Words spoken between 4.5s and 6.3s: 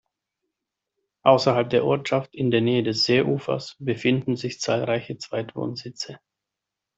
zahlreiche Zweitwohnsitze.